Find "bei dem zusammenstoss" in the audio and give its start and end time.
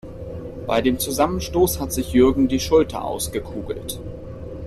0.65-1.79